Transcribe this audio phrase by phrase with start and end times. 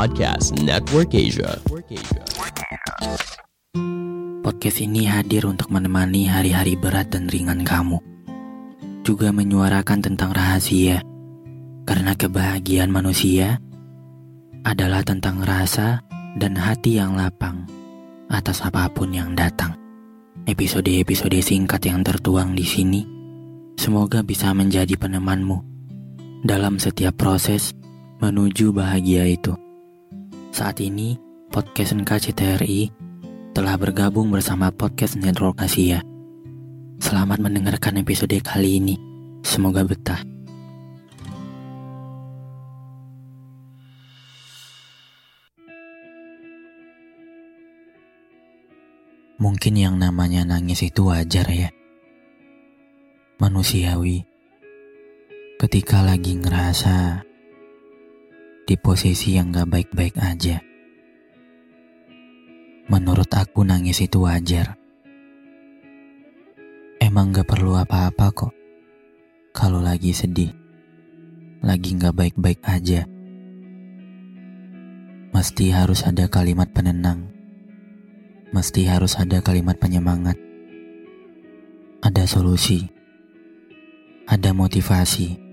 [0.00, 1.60] Podcast Network Asia.
[4.40, 8.00] Podcast ini hadir untuk menemani hari-hari berat dan ringan kamu.
[9.04, 11.04] Juga menyuarakan tentang rahasia.
[11.84, 13.60] Karena kebahagiaan manusia
[14.64, 16.00] adalah tentang rasa
[16.40, 17.68] dan hati yang lapang
[18.32, 19.76] atas apa pun yang datang.
[20.48, 23.04] Episode-episode singkat yang tertuang di sini
[23.76, 25.60] semoga bisa menjadi penemanmu
[26.40, 27.76] dalam setiap proses
[28.24, 29.52] menuju bahagia itu.
[30.50, 31.14] Saat ini,
[31.54, 32.90] podcast NKCTRI
[33.54, 36.02] telah bergabung bersama podcast Network Asia.
[36.98, 38.98] Selamat mendengarkan episode kali ini.
[39.46, 40.18] Semoga betah.
[49.38, 51.70] Mungkin yang namanya nangis itu wajar ya.
[53.38, 54.26] Manusiawi.
[55.62, 57.29] Ketika lagi ngerasa
[58.70, 60.62] di posisi yang gak baik-baik aja.
[62.86, 64.78] Menurut aku nangis itu wajar.
[67.02, 68.54] Emang gak perlu apa-apa kok.
[69.50, 70.54] Kalau lagi sedih,
[71.66, 73.10] lagi gak baik-baik aja.
[75.34, 77.26] Mesti harus ada kalimat penenang.
[78.54, 80.38] Mesti harus ada kalimat penyemangat.
[82.06, 82.86] Ada solusi.
[84.30, 85.49] Ada motivasi.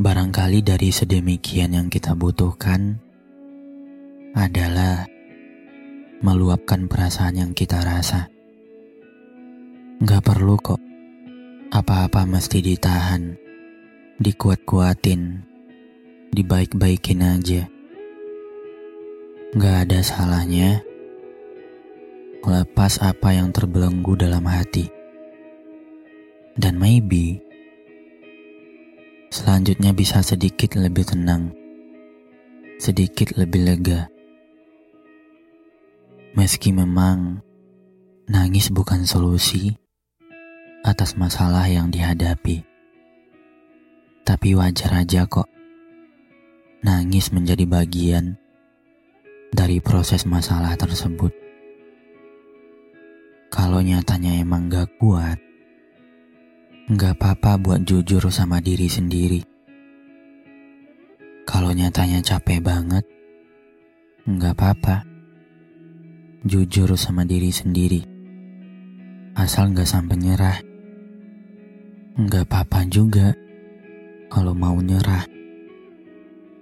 [0.00, 2.96] Barangkali dari sedemikian yang kita butuhkan
[4.32, 5.04] adalah
[6.24, 8.32] meluapkan perasaan yang kita rasa.
[10.00, 10.80] Gak perlu kok,
[11.68, 13.36] apa-apa mesti ditahan,
[14.16, 15.44] dikuat-kuatin,
[16.32, 17.68] dibaik-baikin aja.
[19.52, 20.80] Gak ada salahnya
[22.40, 24.88] lepas apa yang terbelenggu dalam hati.
[26.56, 27.49] Dan maybe
[29.30, 31.54] selanjutnya bisa sedikit lebih tenang,
[32.82, 34.10] sedikit lebih lega.
[36.34, 37.38] Meski memang
[38.26, 39.78] nangis bukan solusi
[40.82, 42.66] atas masalah yang dihadapi.
[44.26, 45.46] Tapi wajar aja kok.
[46.80, 48.34] Nangis menjadi bagian
[49.54, 51.34] dari proses masalah tersebut.
[53.50, 55.36] Kalau nyatanya emang gak kuat,
[56.90, 59.46] gak apa-apa buat jujur sama diri sendiri.
[61.46, 63.06] Kalau nyatanya capek banget,
[64.26, 65.06] gak apa-apa.
[66.42, 68.02] Jujur sama diri sendiri.
[69.38, 70.58] Asal gak sampai nyerah.
[72.26, 73.38] Gak apa-apa juga
[74.26, 75.30] kalau mau nyerah.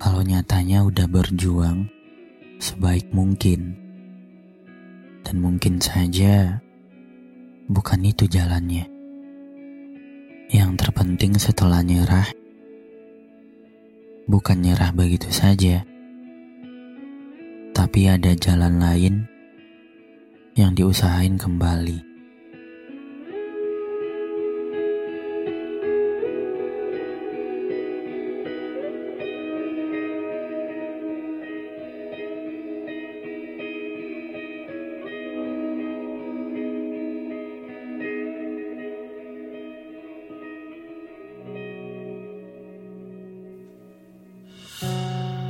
[0.00, 1.84] Kalau nyatanya udah berjuang
[2.64, 3.76] sebaik mungkin.
[5.20, 6.64] Dan mungkin saja
[7.68, 8.93] bukan itu jalannya.
[10.52, 12.28] Yang terpenting setelah nyerah,
[14.28, 15.84] bukan nyerah begitu saja,
[17.72, 19.14] tapi ada jalan lain
[20.54, 22.13] yang diusahain kembali.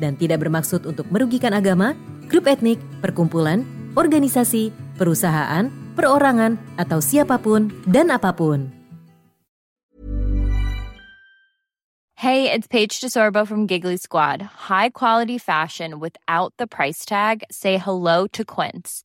[0.00, 1.92] dan tidak bermaksud untuk merugikan agama,
[2.26, 3.64] grup etnik, perkumpulan,
[3.96, 8.76] organisasi, perusahaan, perorangan, atau siapa pun dan apa pun.
[12.16, 14.40] Hey, it's Paige DeSorbo from Giggly Squad.
[14.72, 17.44] High quality fashion without the price tag.
[17.52, 19.04] Say hello to Quince.